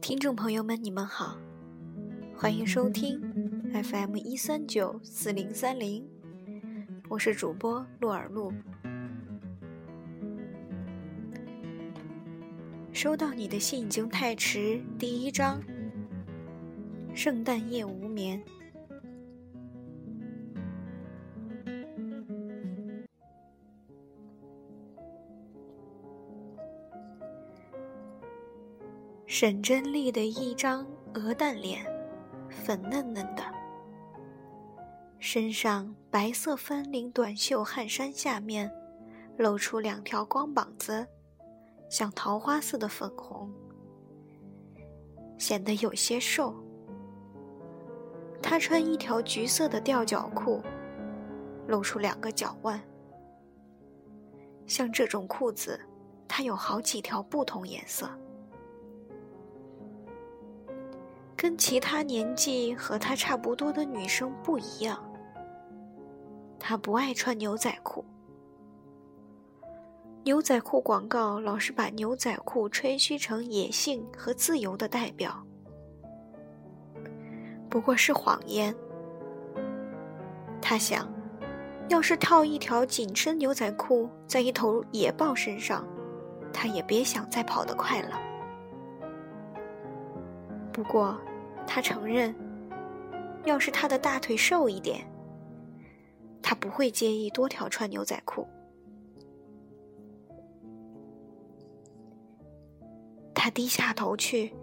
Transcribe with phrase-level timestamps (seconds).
[0.00, 1.38] 听众朋友们，你们好，
[2.36, 3.20] 欢迎收听
[3.72, 6.06] FM 一三九四零三零，
[7.08, 8.52] 我是主播洛尔露。
[12.92, 15.60] 收到你的信已经太迟，第一章，
[17.14, 18.42] 圣诞夜无眠。
[29.36, 31.84] 沈真丽的一张鹅蛋脸，
[32.48, 33.42] 粉嫩嫩的，
[35.18, 38.70] 身上白色翻领短袖汗衫下面
[39.36, 41.04] 露出两条光膀子，
[41.90, 43.52] 像桃花似的粉红，
[45.36, 46.54] 显得有些瘦。
[48.40, 50.62] 她穿一条橘色的吊脚裤，
[51.66, 52.80] 露出两个脚腕。
[54.64, 55.80] 像这种裤子，
[56.28, 58.08] 它有好几条不同颜色。
[61.36, 65.02] 跟其他年纪和她差不多的女生不一样，
[66.58, 68.04] 她不爱穿牛仔裤。
[70.22, 75.44] 牛仔裤广告老是把牛仔裤吹嘘成野性和自由的代表，
[77.68, 78.74] 不过是谎言。
[80.62, 81.06] 他想，
[81.90, 85.86] 要是套一条紧身牛仔裤在一头野豹身上，
[86.54, 88.18] 他也别想再跑得快了。
[90.74, 91.18] 不过。
[91.66, 92.34] 他承认，
[93.46, 95.02] 要是他的大腿瘦一点，
[96.42, 98.46] 他不会介意多条穿牛仔裤。
[103.34, 104.54] 他低下头去，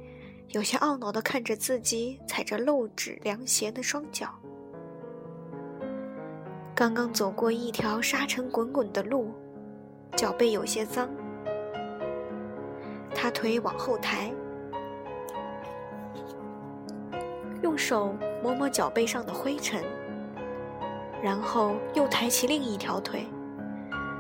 [0.50, 4.30] 有些懊恼的看着自己踩着露趾凉鞋的双脚。
[6.76, 9.32] 刚刚走过一条沙尘滚滚的路，
[10.16, 11.10] 脚背有些脏。
[13.16, 14.32] 他腿往后抬。
[17.72, 19.82] 用手摸摸脚背上的灰尘，
[21.24, 23.26] 然后又抬起另一条腿，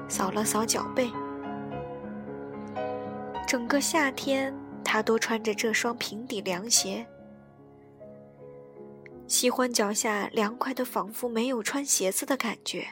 [0.07, 1.11] 扫了扫脚背。
[3.45, 7.05] 整个夏天，他都穿着这双平底凉鞋，
[9.27, 12.87] 喜欢脚下凉快的，仿佛没有穿鞋子的感觉。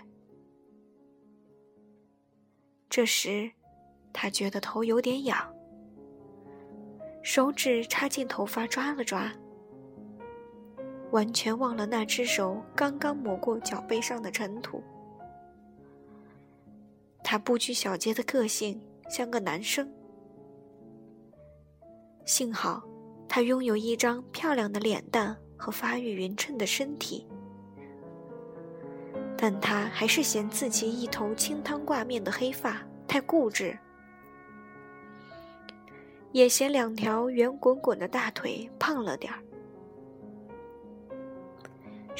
[2.89, 3.49] 这时，
[4.11, 5.37] 他觉得头有点痒，
[7.23, 9.31] 手指插进头发抓了抓。
[11.11, 14.83] 完全忘了那只手刚刚抹过脚背上的尘土。
[17.23, 19.91] 他不拘小节的个性像个男生。
[22.25, 22.83] 幸好，
[23.27, 27.27] 他拥有一张漂亮的脸蛋和发育匀称的身体，
[29.35, 33.77] 但他还是嫌自己一头清汤挂面的黑发太固执，
[36.31, 39.39] 也嫌两条圆滚滚的大腿胖了点儿。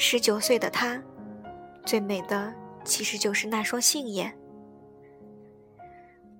[0.02, 1.00] 十九岁的她，
[1.84, 2.50] 最美的
[2.84, 4.34] 其实就是那双杏眼。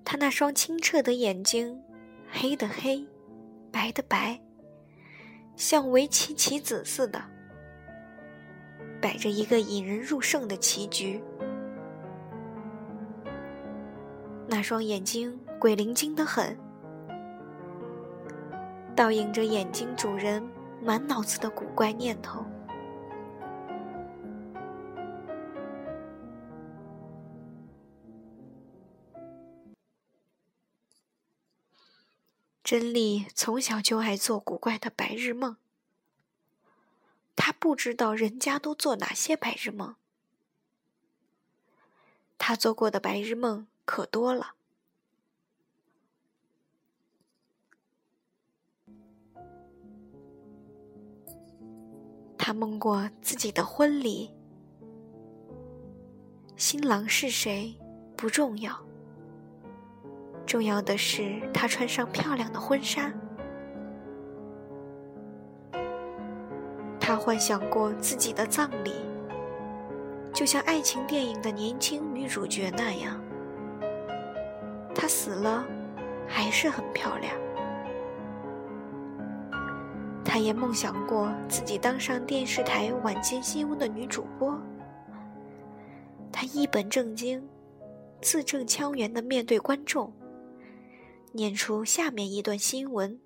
[0.03, 1.79] 她那双清澈的眼睛，
[2.27, 3.05] 黑的黑，
[3.71, 4.41] 白的白，
[5.55, 7.21] 像围棋棋子似的，
[8.99, 11.21] 摆着一个引人入胜的棋局。
[14.47, 16.57] 那双眼睛鬼灵精得很，
[18.95, 20.43] 倒映着眼睛主人
[20.83, 22.43] 满脑子的古怪念头。
[32.71, 35.57] 真丽从小就爱做古怪的白日梦。
[37.35, 39.97] 她不知道人家都做哪些白日梦。
[42.37, 44.55] 她做过的白日梦可多了。
[52.37, 54.31] 她梦过自己的婚礼，
[56.55, 57.77] 新郎是谁
[58.15, 58.90] 不重要。
[60.51, 63.09] 重要的是，她穿上漂亮的婚纱。
[66.99, 68.91] 她幻想过自己的葬礼，
[70.33, 73.17] 就像爱情电影的年轻女主角那样。
[74.93, 75.65] 她死了，
[76.27, 77.33] 还是很漂亮。
[80.21, 84.59] 她也梦想过自己当上电视台晚间新闻的女主播。
[86.29, 87.41] 她一本正经、
[88.19, 90.11] 字正腔圆的面对观众。
[91.33, 93.17] 念出下面一段新闻：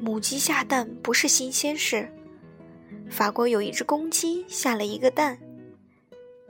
[0.00, 2.10] 母鸡下蛋不是新鲜事。
[3.10, 5.38] 法国有一只公鸡下了一个蛋，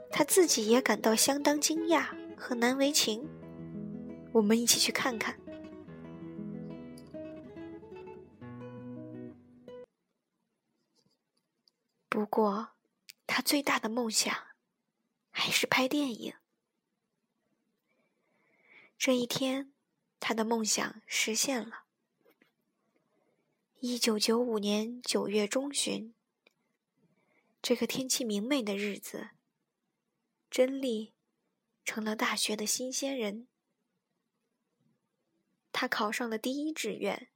[0.09, 2.05] 他自己也感到相当惊讶
[2.37, 3.27] 和难为情。
[4.31, 5.37] 我们一起去看看。
[12.09, 12.74] 不过，
[13.35, 14.55] 他最大的梦想
[15.29, 16.35] 还是拍电影。
[18.97, 19.73] 这一天，
[20.21, 21.83] 他的梦想实现了。
[23.81, 26.15] 一九九五年九月中旬，
[27.61, 29.31] 这个天气明媚的日子，
[30.49, 31.13] 真丽
[31.83, 33.49] 成了大学的新鲜人。
[35.73, 37.29] 他考上了第一志愿，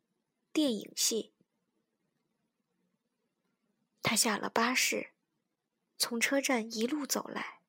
[0.53, 1.33] 电影系。
[4.01, 5.11] 他下了巴士，
[5.99, 7.59] 从车站一路走来。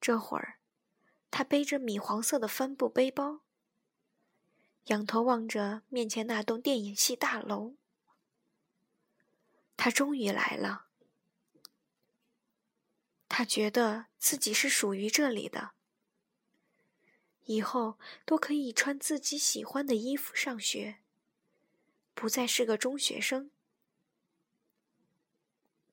[0.00, 0.58] 这会儿，
[1.30, 3.40] 他背着米黄色的帆布背包，
[4.86, 7.76] 仰头望着面前那栋电影系大楼。
[9.76, 10.86] 他终于来了。
[13.28, 15.70] 他觉得自己是属于这里的，
[17.44, 20.98] 以后都可以穿自己喜欢的衣服上学，
[22.14, 23.52] 不再是个中学生。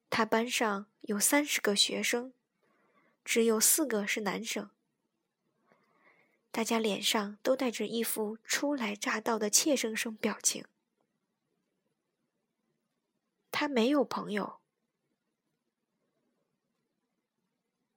[0.10, 2.34] 他班上有三十个学生，
[3.26, 4.70] 只有四个是男生。
[6.52, 10.66] 大家脸上都带着一副初来乍到的怯生生表情。
[13.52, 14.62] 他没有朋友，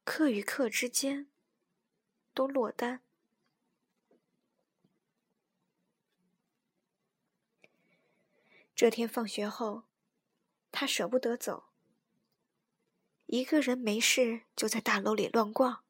[0.04, 1.30] 课与课之间
[2.34, 3.02] 都落单。
[8.74, 9.84] 这天放学后，
[10.72, 11.67] 他舍不得走。
[13.28, 15.80] 一个人没事就在大楼里乱逛。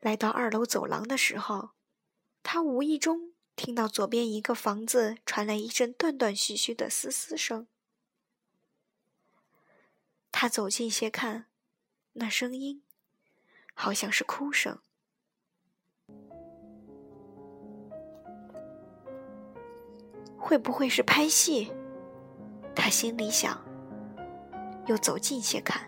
[0.00, 1.70] 来到二楼走廊的时候，
[2.42, 7.68] 他无意中听到左边一个房子传来一阵断断续续的嘶嘶声。
[10.32, 11.46] 他走近些看，
[12.14, 12.82] 那声音
[13.72, 14.80] 好像是哭声。
[20.36, 21.72] 会不会是拍戏？
[22.74, 23.67] 他心里想。
[24.88, 25.80] 又走近些看，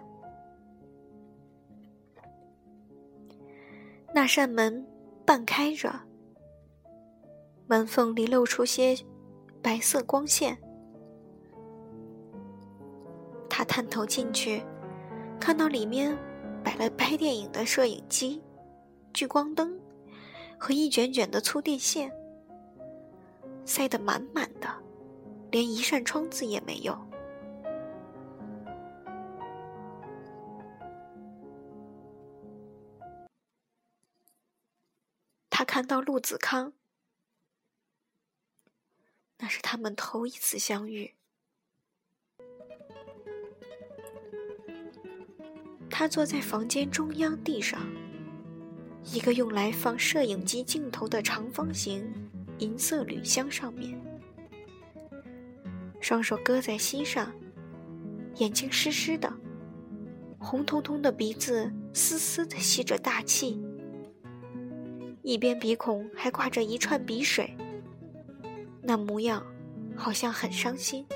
[4.15, 4.87] 那扇门
[5.25, 5.91] 半开着，
[7.67, 8.95] 门缝里露出些
[9.63, 10.57] 白色光线。
[13.49, 14.63] 他探头进去，
[15.41, 16.17] 看到里面
[16.63, 18.43] 摆了拍电影的摄影机、
[19.15, 19.81] 聚光灯
[20.59, 22.13] 和一卷卷的粗电线，
[23.65, 24.69] 塞得满满的，
[25.51, 27.10] 连一扇窗子也没有。
[35.81, 36.75] 看到陆子康，
[39.39, 41.15] 那是他们头一次相遇。
[45.89, 47.81] 他坐在房间中央地上，
[49.05, 52.13] 一个用来放摄影机镜头的长方形
[52.59, 53.99] 银色铝箱上面，
[55.99, 57.35] 双手搁在膝上，
[58.35, 59.33] 眼睛湿湿的，
[60.39, 63.59] 红彤彤的鼻子嘶嘶的吸着大气。
[65.23, 67.57] 一边鼻孔还挂着一串鼻水，
[68.83, 69.45] 那模样
[69.95, 71.07] 好像很伤心。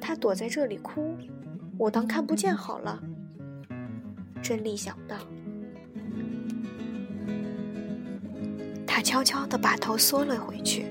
[0.00, 1.16] 他躲在这里哭，
[1.78, 3.02] 我当看不见好了。
[4.42, 5.16] 真丽想到，
[8.86, 10.86] 他悄悄地把头缩了回去。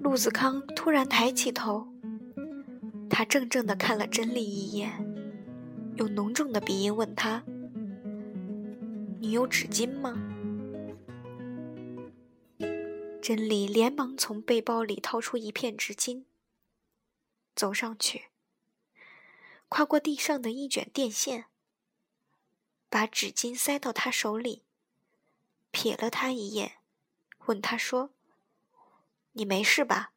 [0.00, 1.86] 陆子康突然抬起头，
[3.08, 5.06] 他怔怔地看了真丽一眼。
[6.00, 7.44] 用浓重的鼻音问他
[9.20, 10.14] ：“你有纸巾吗？”
[13.20, 16.24] 真理连忙从背包里掏出一片纸巾，
[17.54, 18.28] 走上去，
[19.68, 21.44] 跨过地上的一卷电线，
[22.88, 24.62] 把纸巾塞到他手里，
[25.70, 26.78] 瞥了他一眼，
[27.44, 28.14] 问他说
[29.32, 30.14] ：“你没事吧？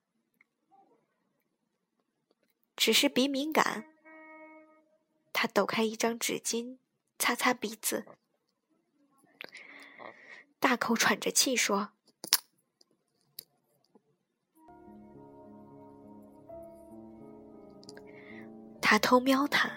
[2.78, 3.84] 只是鼻敏感。”
[5.34, 6.78] 他抖开一张纸巾，
[7.18, 8.06] 擦擦鼻子，
[10.60, 11.90] 大口喘着气说
[18.80, 19.70] ：“他偷瞄他，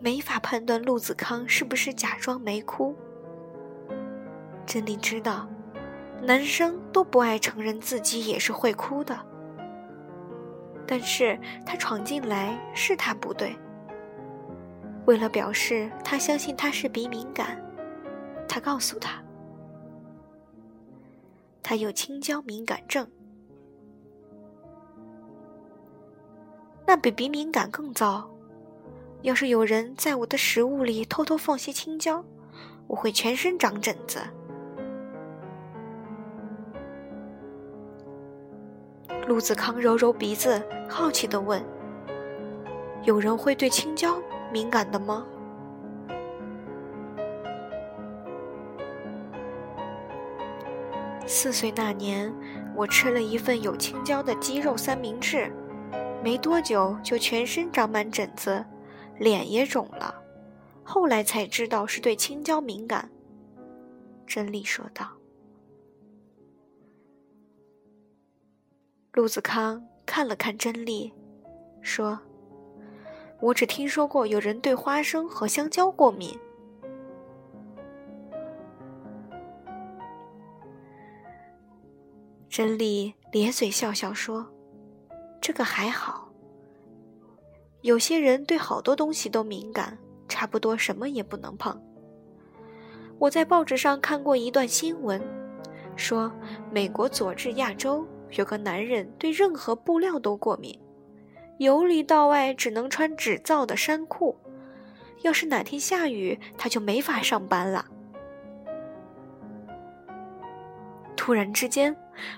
[0.00, 2.96] 没法判断陆子康是不是假装没哭。
[4.66, 5.48] 真理知道，
[6.22, 9.26] 男生都不爱承认自己也是会哭的。”
[10.90, 13.56] 但是他闯进来是他不对，
[15.06, 17.64] 为了表示他相信他是鼻敏感，
[18.48, 19.22] 他告诉他，
[21.62, 23.08] 他有青椒敏感症。
[26.84, 28.28] 那比鼻敏感更糟。
[29.22, 32.24] 要是有人在我的食物里偷偷放些青椒，
[32.88, 34.20] 我会全身长疹子。
[39.26, 41.62] 陆子康揉揉鼻子，好奇地问
[43.04, 44.20] ：“有人会对青椒
[44.52, 45.24] 敏感的吗？”
[51.26, 52.34] 四岁那年，
[52.74, 55.52] 我吃了一份有青椒的鸡肉三明治。
[56.24, 58.64] 没多久就全身长满疹子，
[59.18, 60.12] 脸也肿了，
[60.82, 63.08] 后来才知道是对青椒敏感。
[64.26, 65.19] 真理说道。
[69.12, 71.12] 陆子康看了看真理，
[71.80, 72.16] 说
[73.42, 76.38] ：“我只听说过有人对花生和香蕉过敏。”
[82.48, 84.46] 真理咧嘴笑笑说。
[85.40, 86.30] 这个还好，
[87.80, 89.98] 有些人对好多东西都敏感，
[90.28, 91.82] 差不多什么也不能碰。
[93.18, 95.20] 我在报纸上看过一段新闻，
[95.96, 96.30] 说
[96.70, 100.78] 美国佐治亚州有个男人对任何布料都过敏，
[101.58, 104.36] 由里到外只能穿纸造的衫裤，
[105.22, 107.84] 要是哪天下雨，他就没法上班了。
[111.16, 111.94] 突然之间，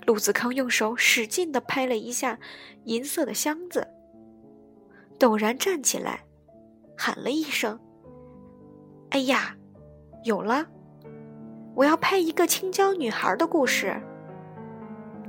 [0.07, 2.39] 陆子康用手使劲地拍了一下
[2.85, 3.87] 银色的箱子，
[5.19, 6.25] 陡然站起来，
[6.97, 7.79] 喊了一声
[9.11, 9.57] ：“哎呀，
[10.25, 10.67] 有了！
[11.75, 14.03] 我要拍一个青椒女孩的故事。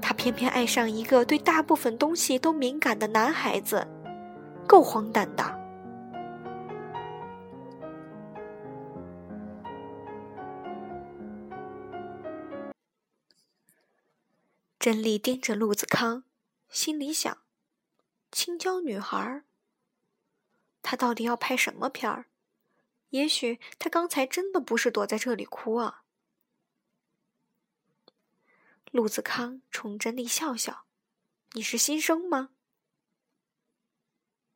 [0.05, 3.88] 她偏偏爱上一个对大部分东西都敏感的男孩子，
[4.67, 5.43] 够荒诞的。”
[14.77, 16.25] 真理盯着陆子康，
[16.67, 17.38] 心里想
[18.29, 19.43] ：“青椒女孩，
[20.81, 22.25] 她到底要拍什么片儿？
[23.12, 26.01] 也许她刚才真的不是躲在这里哭啊。”
[28.93, 30.85] 陆子康冲真理笑笑
[31.53, 32.51] ：“你是新生吗？”“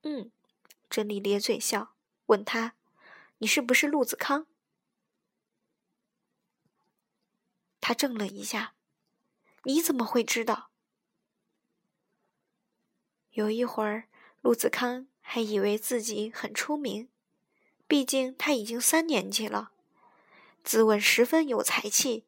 [0.04, 0.32] 嗯。”
[0.92, 1.96] 真理咧嘴笑，
[2.28, 2.76] 问他
[3.40, 4.46] ：“你是不是陆子康？”
[7.82, 8.76] 他怔了一下。
[9.64, 10.70] 你怎么会知道？
[13.32, 14.08] 有一会儿，
[14.42, 17.10] 陆子康还以为自己很出名，
[17.88, 19.72] 毕竟他已经三年级了，
[20.64, 22.28] 自问十分有才气，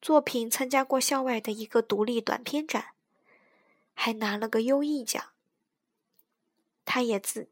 [0.00, 2.94] 作品参加过校外的一个独立短片展，
[3.94, 5.32] 还拿了个优异奖。
[6.84, 7.48] 他也自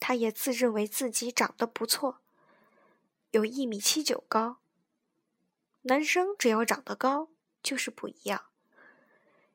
[0.00, 2.20] 他也自认为自己长得不错，
[3.30, 4.58] 有一米七九高。
[5.82, 7.28] 男生只要长得高
[7.62, 8.46] 就是不一样。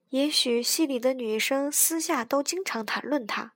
[0.09, 3.53] 也许戏里的女生私下都经常谈论他。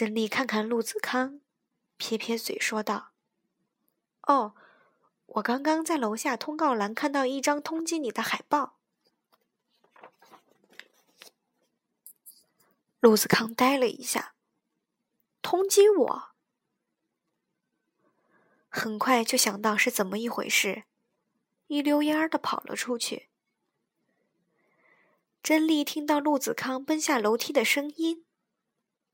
[0.00, 1.42] 珍丽看看陆子康，
[1.98, 3.12] 撇撇嘴说道
[4.26, 4.54] ：“哦，
[5.26, 8.78] 我刚刚在楼下通告栏看到一张通缉你的海报。”
[13.00, 14.34] 陆子康呆了一下，
[15.42, 16.30] 通缉我。
[18.70, 20.84] 很快就想到是怎么一回事，
[21.66, 23.28] 一溜烟儿的跑了出去。
[25.42, 28.24] 珍丽听到陆子康奔下楼梯的声音，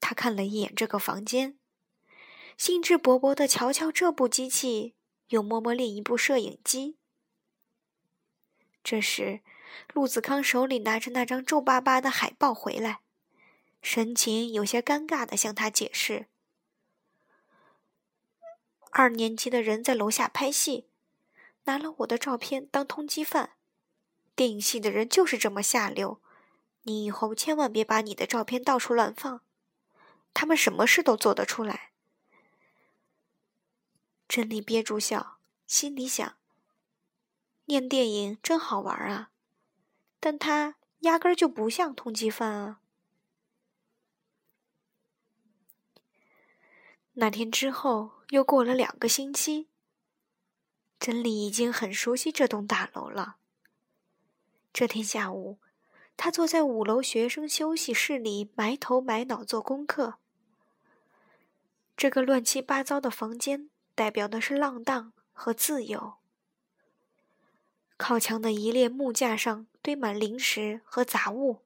[0.01, 1.59] 他看了一眼这个房间，
[2.57, 4.95] 兴致勃勃地瞧瞧这部机器，
[5.29, 6.97] 又摸摸另一部摄影机。
[8.85, 9.41] 这时，
[9.93, 13.01] 陆子康手里拿着那张皱巴巴的海报回来，
[13.83, 16.29] 神情有些尴尬地向他解释。
[18.91, 20.89] 二年级的人在楼下拍戏，
[21.65, 23.51] 拿了我的照片当通缉犯。
[24.35, 26.21] 电影系的人就是这么下流，
[26.83, 29.43] 你以后千万别把你的照片到处乱放，
[30.39, 31.93] 他们什么事都做得出来。
[34.29, 36.37] 真理憋住笑，心里想：
[37.65, 39.31] 念电影真好玩啊，
[40.21, 42.83] 但他压根儿就不像通缉犯啊。
[47.15, 49.69] 那天之后，又过了两个星期。
[51.01, 53.37] 真理已经很熟悉这栋大楼了。
[54.71, 55.59] 这天下午，
[56.15, 60.19] 他坐在五楼学生休息室里，埋头埋脑做功课。
[61.97, 66.17] 这个乱七八糟的房间，代表的是浪荡和自由。
[67.97, 71.63] 靠墙的一列木架上堆满零食和杂物，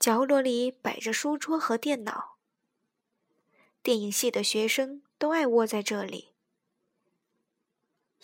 [0.00, 2.36] 角落里摆着书桌和电脑。
[3.82, 6.34] 电影系的学生都爱窝在这里。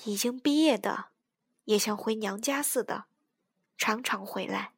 [0.05, 1.07] 已经毕业的，
[1.65, 3.05] 也像回娘家似的，
[3.79, 4.73] 常常回来。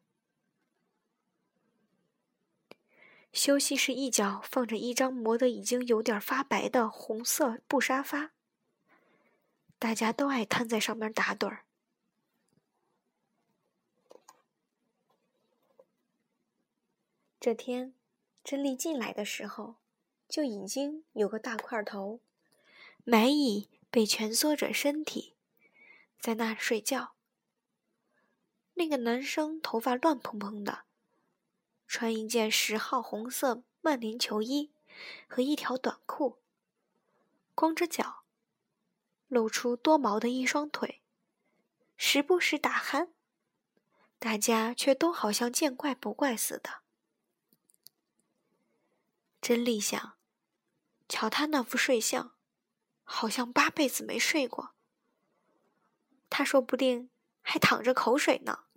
[3.39, 8.33] 休息室一角放着一张磨得已经有点发白的红色布沙发，
[9.79, 11.65] 大家都爱瘫在上面打盹儿。
[17.39, 17.95] 这天，
[18.43, 19.77] 真丽进来的时候，
[20.29, 22.19] 就已经有个大块头，
[23.05, 25.37] 埋蚁被蜷缩着身体，
[26.19, 27.15] 在那睡觉。
[28.75, 30.87] 那个男生头发乱蓬蓬的，
[31.89, 34.71] 穿一件十号红色曼联球衣
[35.27, 36.39] 和一条短裤，
[37.55, 38.25] 光着脚，
[39.27, 41.01] 露出多毛的一双腿，
[41.97, 43.09] 时不时打鼾，
[44.19, 46.83] 大家却都好像见怪不怪似的。
[49.41, 50.19] 真丽想，
[51.09, 52.35] 瞧他那副睡相，
[53.03, 54.75] 好像八辈子没睡过。
[56.29, 57.09] 他说不定
[57.41, 58.68] 还淌着口水呢。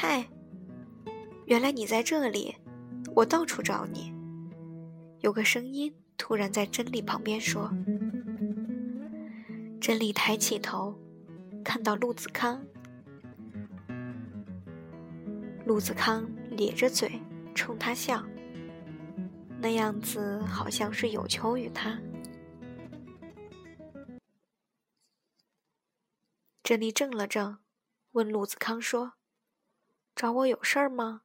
[0.00, 0.24] 嗨，
[1.46, 2.54] 原来你在这里，
[3.16, 4.14] 我到处找你。
[5.22, 7.68] 有个声音突然在真理旁边说。
[9.80, 10.96] 真理抬起头，
[11.64, 12.64] 看到陆子康。
[15.66, 17.20] 陆子康咧着嘴
[17.52, 18.24] 冲他笑，
[19.60, 22.00] 那样子好像是有求于他。
[26.62, 27.58] 珍妮怔了怔，
[28.12, 29.14] 问陆子康说
[30.18, 31.22] ：“找我有事儿吗？”“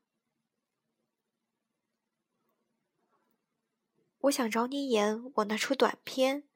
[4.22, 6.48] 我想找你演我那出短片，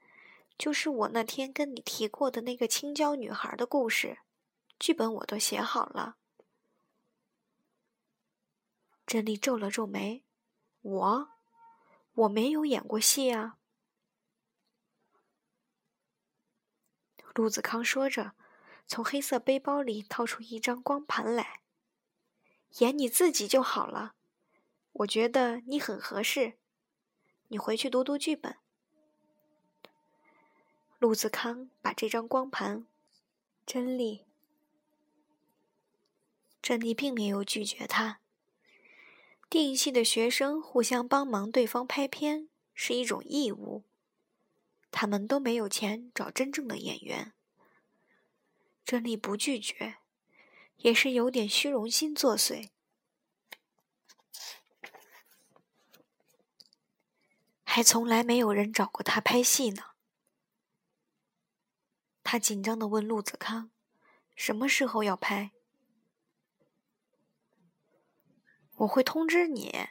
[0.55, 4.19] 就是我那天跟你提过的那个青椒女孩的故事，
[4.77, 6.17] 剧本我都写好了。”
[9.07, 10.23] 珍妮皱了皱眉
[10.81, 11.29] ：“我，
[12.13, 13.57] 我没有演过戏啊。”
[17.33, 18.33] 陆子康说着，
[18.85, 21.61] 从黑色背包里掏出一张光盘来
[22.79, 24.15] ：“演你自己就好了，
[24.93, 26.57] 我觉得你很合适。
[27.47, 28.57] 你回去读读剧本。”
[30.99, 32.87] 陆子康把这张光盘，
[33.65, 34.25] 珍丽，
[36.61, 38.19] 珍妮并没有拒绝他。
[39.49, 43.83] 电影系的学生互相帮忙对方拍片是一种义务，
[44.91, 47.31] 他们都没有钱找真正的演员。
[48.83, 49.97] 珍妮不拒绝，
[50.77, 52.69] 也是有点虚荣心作祟，
[57.63, 59.83] 还从来没有人找过他拍戏呢。
[62.23, 63.71] 他紧张的问陆子康
[64.35, 65.51] ：“什么时候要拍？”
[68.77, 69.87] 我会通知你。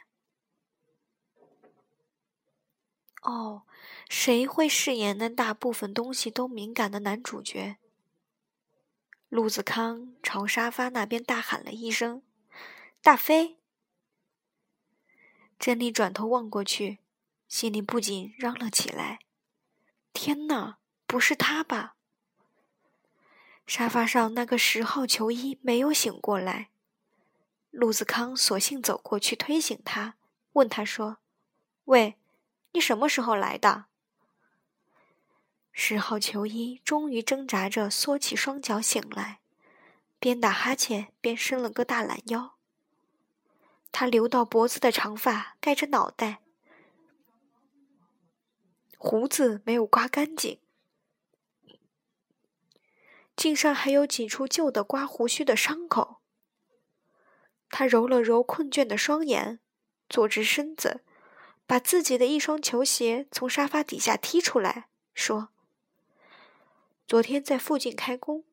[3.23, 3.63] 哦，
[4.07, 7.77] 谁会饰演那大部分东西都敏感的男主角？
[9.29, 12.23] 陆子康朝沙发那边大喊了一声
[13.03, 13.57] ：“大飞！”
[15.59, 16.99] 珍妮转头望过去，
[17.47, 19.19] 心里不禁嚷了起来
[20.13, 21.95] ：“天哪，不是他吧？”
[23.67, 26.69] 沙发上那个十号球衣没有醒过来。
[27.69, 30.15] 陆子康索性走过去推醒他，
[30.53, 31.17] 问他说
[31.85, 32.17] ：“喂，
[32.71, 33.87] 你什么时候来的？”
[35.79, 39.41] 十号球衣终于挣扎着缩起双脚醒来，
[40.19, 42.57] 边打哈欠边伸了个大懒腰。
[43.91, 46.41] 他留到脖子的长发盖着脑袋，
[48.97, 50.59] 胡子没有刮干净，
[53.35, 56.21] 颈上还有几处旧的刮胡须的伤口。
[57.69, 59.59] 他揉了揉困倦的双眼，
[60.09, 61.03] 坐直身子，
[61.67, 65.49] 把自己的一双球鞋从沙发底下踢出来，说
[67.07, 68.43] ：“昨天在附近开工，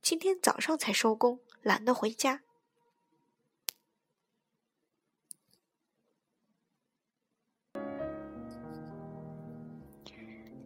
[0.00, 2.42] 今天早上才收工，懒得回家。”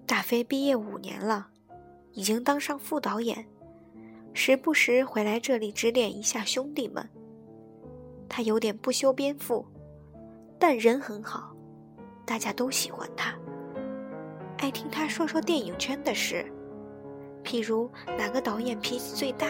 [0.05, 1.51] 大飞毕业五年了，
[2.13, 3.49] 已经当上副导演，
[4.35, 7.09] 时不时回来这里指点一下兄弟们。
[8.29, 9.67] 他有点不修边幅，
[10.59, 11.57] 但人很好，
[12.27, 13.35] 大家都喜欢他，
[14.59, 16.45] 爱听他说说电影圈的事，
[17.45, 19.47] 譬如哪个导演脾气最大，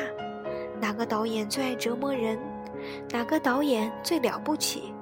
[0.80, 2.38] 哪个导演最爱折磨人，
[3.10, 4.94] 哪个导演最了不起。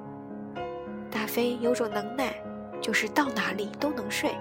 [1.09, 2.33] 大飞有种能耐，
[2.81, 4.35] 就是到哪里都能睡，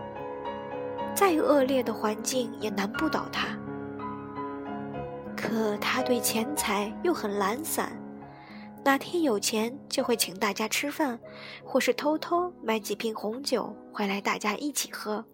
[1.14, 3.48] 再恶劣的环境也难不倒他。
[5.37, 7.92] 可他对钱财又很懒散，
[8.84, 11.18] 哪天有钱就会请大家吃饭，
[11.64, 15.24] 或是偷偷买几瓶红酒回来大家一起喝。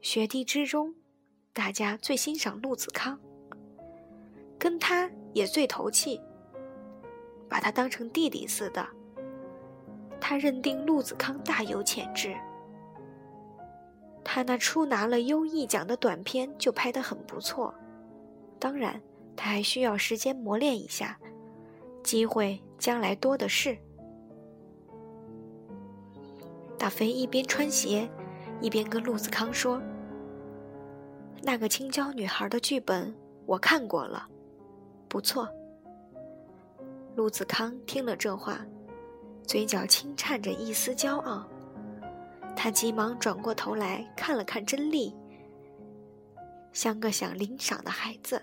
[0.00, 0.94] 学弟之中，
[1.52, 3.18] 大家最欣赏陆子康，
[4.58, 6.20] 跟他也最投契，
[7.48, 8.86] 把他当成弟弟似的。
[10.20, 12.36] 他认定陆子康大有潜质。
[14.24, 17.72] 他那初拿了优异奖的短片就拍得很不错，
[18.58, 19.00] 当然
[19.36, 21.18] 他还需要时间磨练一下，
[22.02, 23.76] 机会将来多的是。
[26.78, 28.08] 大飞一边穿鞋，
[28.60, 29.80] 一边跟陆子康说
[31.42, 33.14] ：“那个青椒女孩的剧本
[33.44, 34.28] 我看过了，
[35.08, 35.48] 不错。”
[37.14, 38.60] 陆子康听了这话，
[39.46, 41.46] 嘴角轻颤着一丝骄傲。
[42.54, 45.14] 他急忙转过头来看了看真丽，
[46.72, 48.42] 像个想领赏的孩子。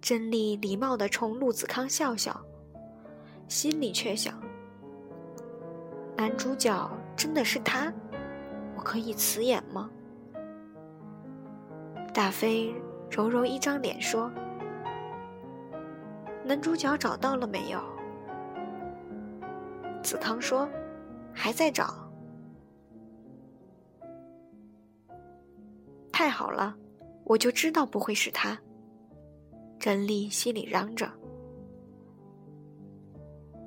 [0.00, 2.40] 真丽礼貌地冲陆子康笑笑，
[3.48, 4.40] 心里却想：
[6.16, 7.92] 男主角真的是他，
[8.74, 9.90] 我可以辞演吗？
[12.14, 12.74] 大飞
[13.10, 14.32] 揉揉一张脸说
[16.42, 17.78] ：“男主角找到了没有？”
[20.02, 20.66] 子康说
[21.34, 21.94] ：“还在找。”
[26.10, 26.74] 太好了，
[27.24, 28.58] 我就知道不会是他。
[29.78, 31.06] 真丽心里嚷着。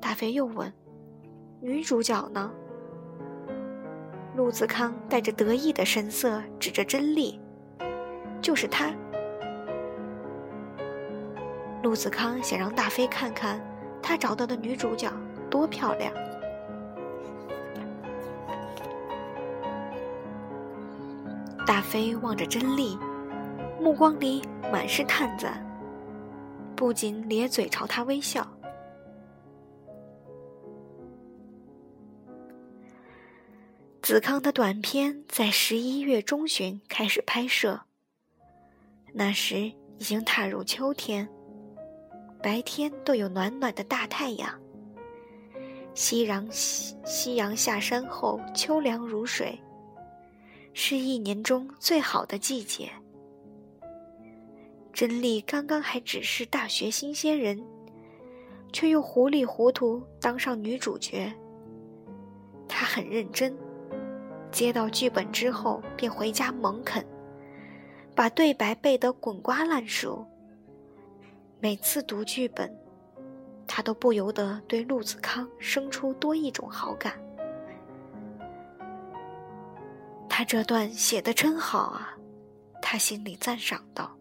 [0.01, 0.73] 大飞又问
[1.61, 2.51] ：“女主角呢？”
[4.35, 7.39] 陆子康带着得意的神色指着真丽
[8.41, 8.93] ：“就是她。”
[11.83, 13.59] 陆子康想让大飞看看
[14.01, 15.11] 他找到的女主角
[15.49, 16.13] 多漂亮。
[21.65, 22.97] 大飞望着真丽，
[23.79, 24.41] 目光里
[24.71, 25.65] 满是探赞，
[26.75, 28.45] 不禁咧嘴朝他微笑。
[34.09, 37.79] 子康的短片在十一月中旬开始拍摄，
[39.13, 41.29] 那时已经踏入秋天，
[42.41, 44.59] 白天都有暖暖的大太阳。
[45.93, 49.59] 夕阳夕夕阳下山后，秋凉如水。
[50.73, 52.89] 是一年中最好的季节。
[54.91, 57.63] 真丽刚刚还只是大学新鲜人，
[58.73, 61.31] 却又糊里糊涂当上女主角。
[62.67, 63.55] 她很认真，
[64.51, 67.05] 接到剧本之后便回家猛啃，
[68.15, 70.25] 把对白背得滚瓜烂熟。
[71.59, 72.73] 每次读剧本，
[73.67, 77.13] 他都不由得对陆子康生出多一种好感。
[80.27, 82.17] 他这段写的真好啊，
[82.81, 84.15] 他心里赞赏道。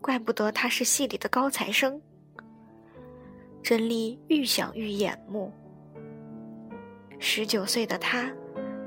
[0.00, 2.00] 怪不得他是戏里的高材生。
[3.62, 5.52] 真丽愈想愈眼目。
[7.22, 8.32] 十九岁的他，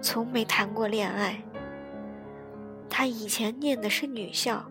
[0.02, 1.40] 从没谈过恋爱。
[2.90, 4.66] 他以前念的是女校，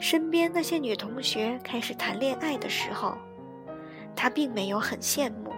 [0.00, 3.18] 身边那些女同学开始谈恋爱的时候，
[4.14, 5.52] 他并没有很羡慕。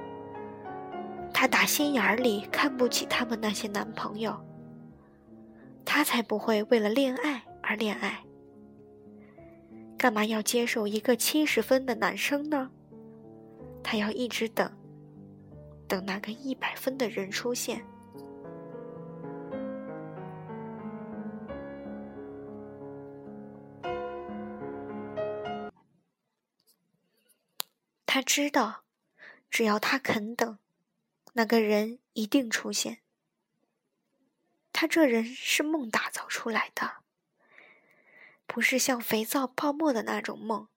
[1.33, 4.35] 他打心眼里看不起他们那些男朋友。
[5.85, 8.21] 他才不会为了恋爱而恋爱。
[9.97, 12.71] 干嘛要接受一个七十分的男生呢？
[13.83, 14.71] 他要一直等，
[15.89, 17.85] 等那个一百分的人出现。
[28.05, 28.85] 他知道，
[29.51, 30.59] 只要他肯等。
[31.35, 32.99] 那个人一定出现。
[34.73, 36.97] 他这人是梦打造出来的，
[38.47, 40.69] 不是像肥皂泡沫的那种梦，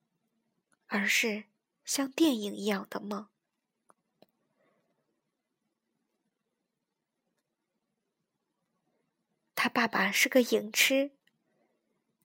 [0.86, 1.44] 而是
[1.84, 3.28] 像电影一样的梦。
[9.62, 11.12] 他爸爸是个影痴，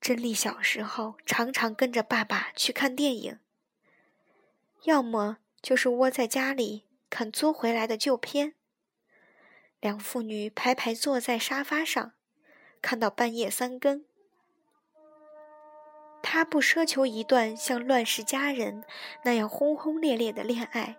[0.02, 3.39] 真丽小时候常常跟着爸爸去看电影，
[4.86, 6.86] 要么就是窝在家里。
[7.12, 8.56] 看租回来的旧片，
[9.80, 12.13] 两父女排排坐在沙发上，
[12.82, 14.04] 看到半夜三更。
[16.23, 18.82] 他不奢求一段像《乱世佳人》
[19.23, 20.97] 那样轰轰烈烈的恋爱，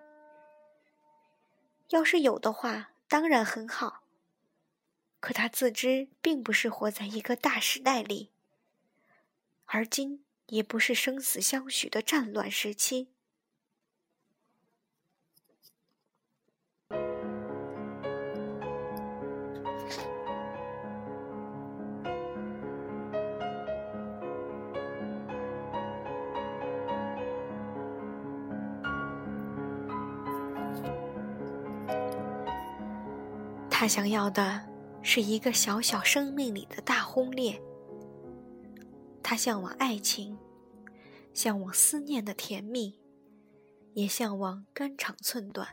[1.89, 4.05] 要是有的话，当然很好。
[5.21, 8.31] 可他自知并不是活在一个大时代里
[9.67, 13.09] 而今也不是生死相许的战乱时期。
[33.71, 37.61] 他想要的是一个小小生命里的大轰烈。
[39.23, 40.39] 他向往爱情，
[41.33, 42.99] 向往思念的甜蜜，
[43.95, 45.67] 也向往肝肠寸断。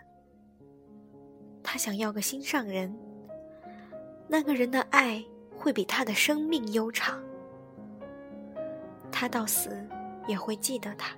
[1.63, 2.95] 他想要个心上人，
[4.27, 5.23] 那个人的爱
[5.57, 7.23] 会比他的生命悠长。
[9.11, 9.87] 他到死
[10.27, 11.15] 也会记得他。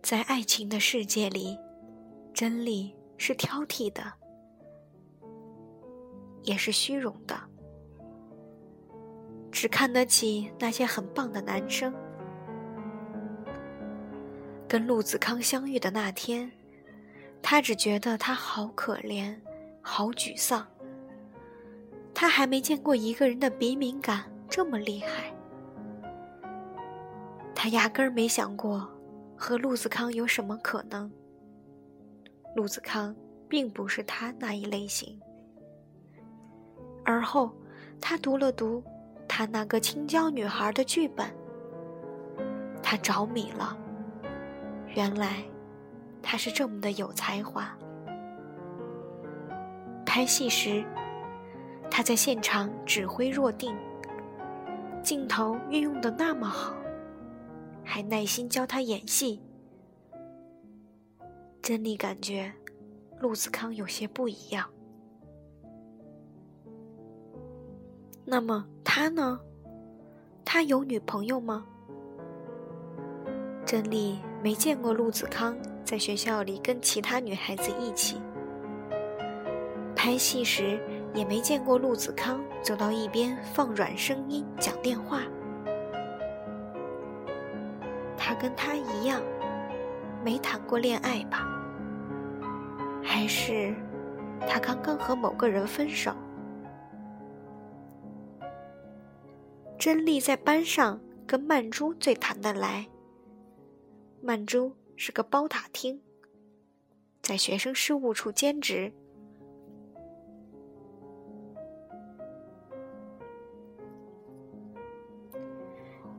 [0.00, 1.58] 在爱情的世界里，
[2.32, 4.12] 真理是挑剔的，
[6.46, 7.38] 也是虚荣的，
[9.52, 11.92] 只看得起那些很棒的男生。
[14.66, 16.50] 跟陆子康相遇的那天，
[17.42, 19.36] 他只觉得他好可怜，
[19.82, 20.66] 好沮丧。
[22.14, 25.34] 他还没见过一个人的鼻敏感这么厉害，
[27.54, 28.88] 他压根儿没想过。
[29.38, 31.12] 和陆子康有什么可能？
[32.54, 33.14] 陆子康
[33.50, 35.20] 并不是他那一类型。
[37.06, 37.52] 而后，
[38.00, 38.82] 他读了读
[39.28, 41.24] 他那个青椒女孩的剧本，
[42.82, 43.78] 他着迷了。
[44.94, 45.44] 原来，
[46.20, 47.74] 他是这么的有才华。
[50.04, 50.84] 拍戏时，
[51.88, 53.76] 他在现场指挥若定，
[55.02, 56.74] 镜头运用的那么好。
[57.84, 59.40] 还耐心教他演戏，
[61.62, 62.52] 珍妮感觉
[63.20, 64.68] 陆子康有些不一样。
[68.28, 69.38] 那么他呢？
[70.44, 71.64] 他有女朋友吗？
[73.64, 78.20] 珍妮没见过陆子康在学校里跟其他女孩子一起，
[79.94, 80.80] 拍戏时
[81.14, 85.22] 也没见过陆子康走到一边放软声音讲电话。
[88.16, 89.22] 他跟他一样，
[90.24, 91.46] 没谈过恋爱吧？
[93.04, 93.72] 还是
[94.48, 96.12] 他刚刚和某个人分手？
[99.78, 102.86] 珍丽在班上跟曼珠最谈得来。
[104.22, 106.00] 曼珠是个包打听，
[107.22, 108.92] 在学生事务处兼职。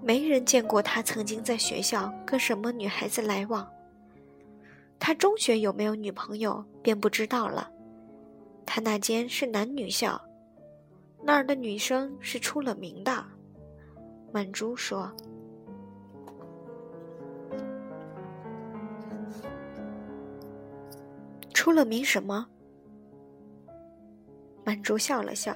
[0.02, 3.68] 没人见过他曾经在学校跟什么女孩子来往。
[5.00, 7.70] 他中学有没有女朋友便不知道了。
[8.66, 10.22] 他那间是男女校，
[11.24, 13.26] 那儿的女生是出了名的。
[14.32, 15.12] 曼珠说
[21.54, 22.48] ：“出了名什么？”
[24.64, 25.56] 曼珠笑了笑：“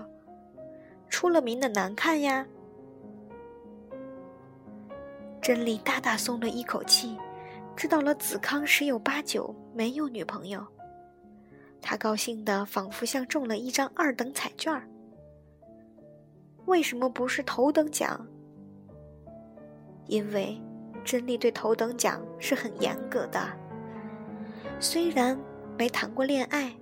[1.10, 2.46] 出了名的难看呀。”
[5.42, 7.18] 真理大大松了一口气，
[7.76, 10.66] 知道了子康十有八九没有女朋友。
[11.82, 14.88] 他高兴的仿佛像中了一张二等彩券儿。
[16.68, 18.26] 为什么不是头等奖？
[20.08, 20.62] 因为
[21.04, 23.40] 真理对头等奖是很严格的。
[24.80, 25.40] 虽然
[25.78, 26.74] 没谈过恋爱，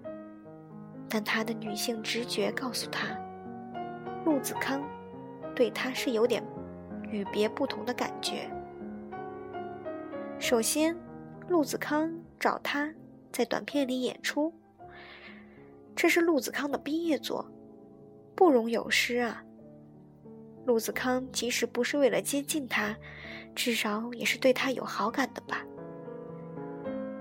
[1.10, 3.08] 但他的女性直觉告诉他，
[4.26, 4.82] 陆子康
[5.56, 6.44] 对他是有点。
[7.12, 8.48] 与别不同的感觉。
[10.38, 10.96] 首先，
[11.48, 12.94] 陆子康找他
[13.32, 14.54] 在短片里演出，
[15.96, 17.50] 这是陆子康的毕业作，
[18.36, 19.44] 不容有失啊。
[20.70, 22.96] 陆子康即使不是为了接近他，
[23.56, 25.64] 至少也是对他有好感的吧。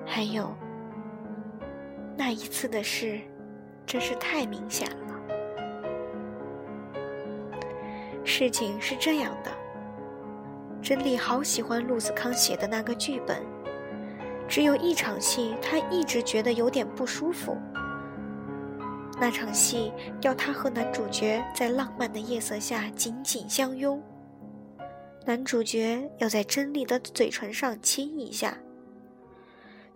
[0.04, 0.54] 还有，
[2.14, 3.18] 那一次的事，
[3.86, 5.14] 真是太明显了。
[8.22, 9.50] 事情是这样的。
[10.82, 13.42] 真理好喜欢陆子康写的那个剧本，
[14.46, 17.56] 只有一场戏，他一直觉得有点不舒服。
[19.20, 24.00] 那场戏要他和男主角在浪漫的夜色下紧紧相拥，
[25.26, 28.56] 男主角要在真理的嘴唇上亲一下。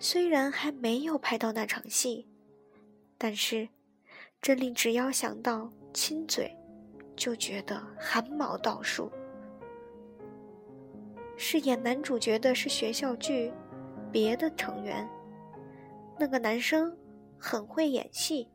[0.01, 2.27] 虽然还没有拍到那场戏，
[3.17, 3.69] 但是
[4.41, 6.53] 真理只要想到亲嘴，
[7.15, 9.11] 就觉得汗毛倒竖。
[11.37, 13.53] 饰演男主角的是学校剧
[14.11, 15.09] 别的成员，
[16.19, 16.95] 那个男生
[17.39, 18.49] 很会演戏，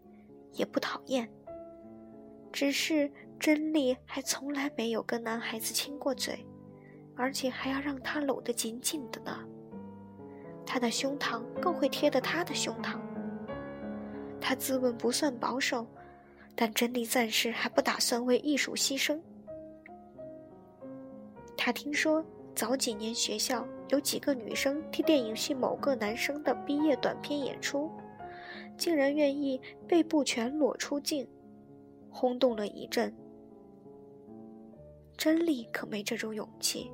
[0.57, 1.29] 也不讨厌。
[2.51, 6.45] 只是珍丽还从来没有跟男孩子亲过嘴，
[7.15, 9.39] 而且还要让他搂得紧紧的呢。
[10.65, 12.99] 他的胸膛更会贴着他的胸膛。
[14.41, 15.87] 他自问不算保守，
[16.55, 19.17] 但真丽暂时还不打算为艺术牺牲。
[21.55, 22.25] 他听说。
[22.55, 27.91] 早几年，学校有几个女生替电影系某个男生的毕业短片演出，
[28.77, 31.27] 竟然愿意背部全裸出镜，
[32.09, 33.13] 轰动了一阵。
[35.17, 36.91] 真理可没这种勇气。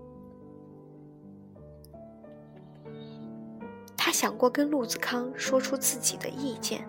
[3.97, 6.87] 他想过跟陆子康说出自己的意见，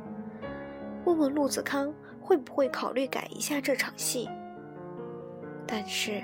[1.05, 4.29] 问问陆子康会不会考虑改一下这场戏。
[5.67, 6.23] 但是，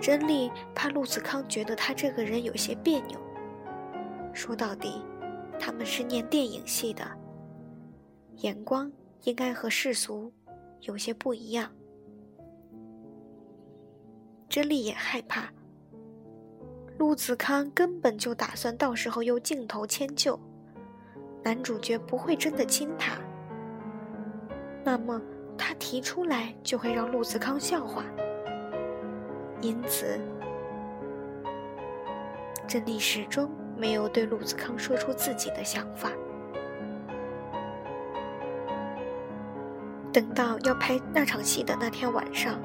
[0.00, 3.18] 真理怕陆子康觉得他这个人有些别扭。
[4.32, 5.02] 说到底，
[5.60, 7.04] 他们是念电影系的，
[8.38, 8.90] 眼光
[9.24, 10.32] 应该和世俗
[10.80, 11.70] 有些不一样。
[14.48, 15.50] 真理也害怕，
[16.98, 20.38] 陆子康根本就打算到时候用镜头迁就，
[21.42, 23.16] 男主角不会真的亲她，
[24.84, 25.20] 那么
[25.56, 28.04] 他提出来就会让陆子康笑话。
[29.62, 30.20] 因此，
[32.66, 36.10] 珍妮始终没有对陆子康说出自己的想法。
[40.12, 42.60] 等到要拍那场戏的那天晚上，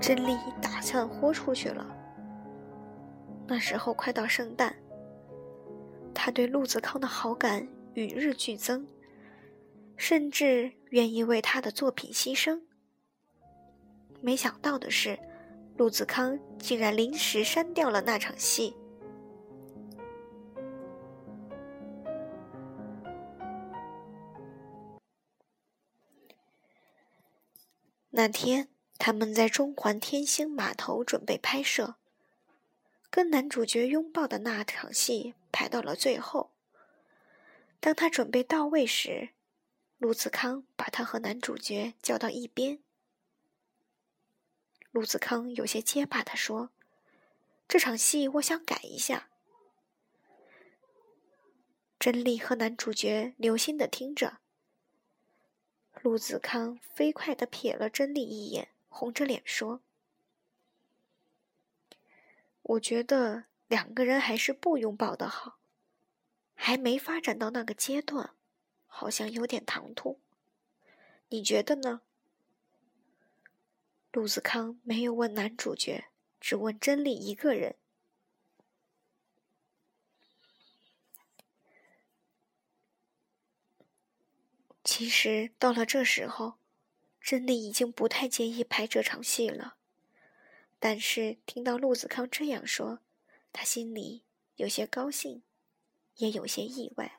[0.00, 1.86] 真理打算豁出去了。
[3.46, 4.74] 那时候快到圣诞，
[6.12, 8.86] 他对陆子康的好感与日俱增，
[9.96, 12.60] 甚至愿意为他的作品牺牲。
[14.20, 15.18] 没想到的是。
[15.76, 18.76] 陆子康竟然临时删掉了那场戏。
[28.20, 31.94] 那天，他们在中环天星码头准备拍摄，
[33.08, 36.50] 跟男主角拥抱的那场戏排到了最后。
[37.80, 39.30] 当他准备到位时，
[39.96, 42.80] 陆子康把他和男主角叫到一边。
[44.90, 46.68] 陆子康有些结巴地说
[47.66, 49.30] ：“这场戏我想改一下。”
[51.98, 54.40] 真理和男主角留心的听着。
[56.02, 59.82] 陆子康飞快地瞥了真理一眼，红着脸说
[62.62, 65.58] ：“我觉得两个人还是不拥抱的好，
[66.54, 68.30] 还没发展到那个阶段，
[68.86, 70.18] 好像有点唐突。
[71.28, 72.00] 你觉得呢？”
[74.10, 76.06] 陆子康没有问男主角，
[76.40, 77.76] 只问真理一个人。
[85.00, 86.58] 其实到了这时候，
[87.22, 89.78] 真的已经不太介意拍这场戏了。
[90.78, 93.00] 但是听到陆子康这样说，
[93.50, 94.24] 他心里
[94.56, 95.42] 有些高兴，
[96.16, 97.18] 也有些意外。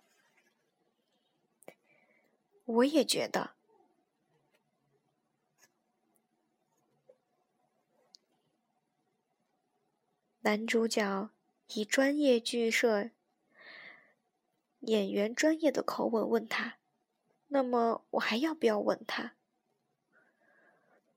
[2.65, 3.55] 我也觉得。
[10.41, 11.31] 男主角
[11.73, 13.09] 以专业剧社
[14.81, 16.77] 演员专业的口吻问他
[17.53, 19.35] ：“那么我还要不要吻他？”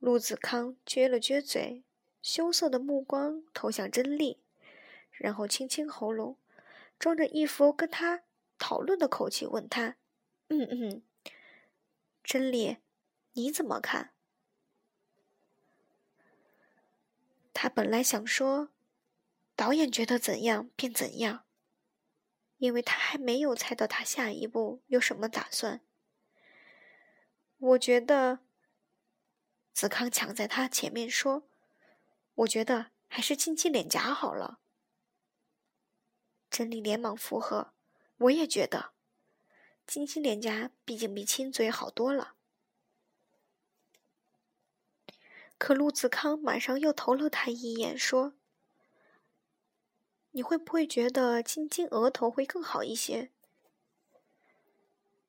[0.01, 1.85] 陆子康撅了撅嘴，
[2.21, 4.43] 羞涩的目光投向真丽，
[5.13, 6.37] 然后清清喉咙，
[6.99, 8.25] 装着一副跟他
[8.59, 9.97] 讨论的口气问他
[10.49, 11.03] ：“嗯嗯，
[12.23, 12.79] 真丽，
[13.33, 14.13] 你怎么看？”
[17.55, 18.71] 他本来想说。
[19.57, 21.45] 导演觉得怎样便怎样，
[22.59, 25.81] 因为他还没有猜到他下一步有什么打算。
[27.59, 28.41] 我觉得，
[29.73, 31.45] 子康抢在他前面说
[32.35, 34.61] ：“我觉得还是亲亲脸颊好了。”
[36.51, 37.73] 真理连忙附和
[38.19, 38.93] ：“我也觉得，
[39.87, 42.35] 亲亲脸颊毕竟比亲嘴好多了。”
[45.57, 48.35] 可陆子康马上又投了他一眼，说。
[50.33, 53.31] 你会不会觉得亲亲额头会更好一些？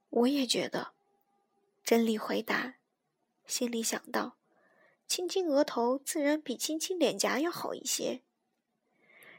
[0.10, 0.95] 我也觉得，
[1.86, 2.78] 真理回答，
[3.46, 4.38] 心里想到，
[5.06, 8.24] 亲亲额头自然比亲亲脸颊要好一些。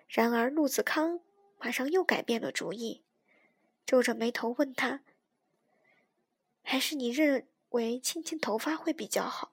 [0.06, 1.18] 然而陆子康
[1.58, 3.02] 马上又改变了主意，
[3.84, 5.02] 皱着眉头问他
[6.62, 9.52] ：“还是你认为亲亲头发会比较好？”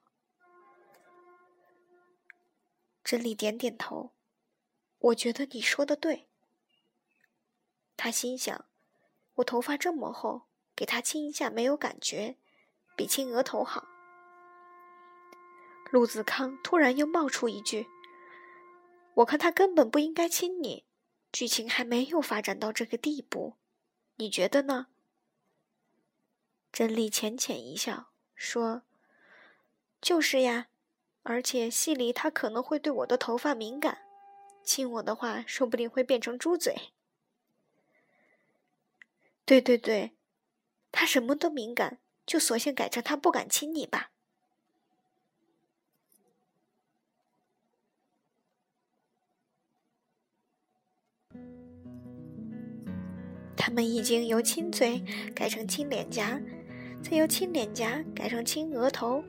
[3.02, 4.12] 真理点点头。
[4.98, 6.28] 我觉得你说的对。
[7.96, 8.66] 他心想
[9.34, 10.42] ：“我头发这么厚，
[10.76, 12.36] 给他亲一下没有感觉，
[12.96, 13.88] 比亲额头好。”
[15.90, 17.86] 陆子康突然又冒出一句
[19.14, 20.84] ：“我看他根本不应该亲你，
[21.30, 23.56] 剧情还没有发展到这个地步，
[24.16, 24.88] 你觉得呢？”
[26.72, 28.82] 真理浅浅一笑，说
[30.02, 30.66] ：“就是呀，
[31.22, 33.98] 而且戏里他可能会对我的头发敏感。”
[34.66, 36.92] 亲我的话，说不定会变成猪嘴。
[39.44, 40.16] 对对对，
[40.90, 44.10] 他什么都敏感，就索性改成他不敢亲你吧。
[53.56, 55.02] 他们已经由亲嘴
[55.34, 56.38] 改成亲脸颊，
[57.02, 59.24] 再由亲脸颊改成亲额头，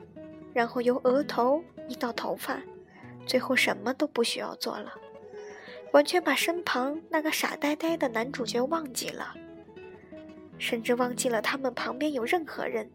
[0.52, 2.60] 然后由额头移到头发，
[3.26, 4.92] 最后什么都不需要做了，
[5.92, 9.34] 完全把身旁那个傻呆呆的男主角忘记了，
[10.58, 12.90] 甚至忘记了他们旁边有任何人，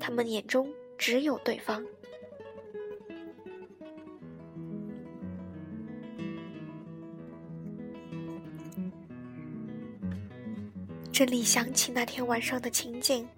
[0.00, 1.84] 他们眼中只有对方。
[11.12, 13.28] 这里想起那天晚上的情景，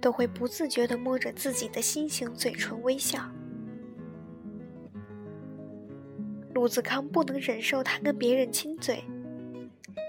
[0.00, 3.20] 都会不自觉地摸着自己的心形嘴唇微笑。
[6.52, 9.04] 陆子康不能忍受他跟别人亲嘴，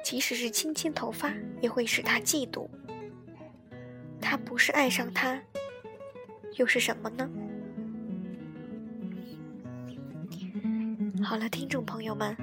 [0.04, 1.32] 即使是亲亲头发，
[1.62, 2.68] 也会使他嫉妒。
[4.22, 5.42] 他不是爱上他，
[6.58, 7.30] 又是什么呢？
[11.24, 12.36] 好了，听众朋友们。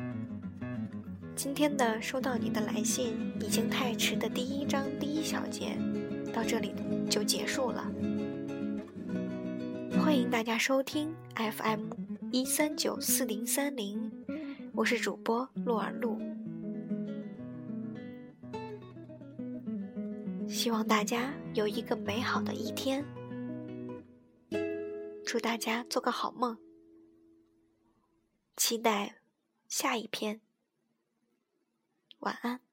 [1.34, 5.78] 今天的收到你的来信已经太迟的第一章第一小节
[6.34, 6.74] 到这里
[7.08, 7.86] 就结束了。
[10.00, 11.90] 欢迎大家收听 FM
[12.32, 14.10] 一三九四零三零，
[14.72, 16.18] 我是主播洛尔露。
[20.68, 23.02] 希望大家有一个美好的一天，
[25.24, 26.58] 祝大家做个好梦，
[28.54, 29.22] 期待
[29.66, 30.42] 下一篇。
[32.18, 32.67] 晚安。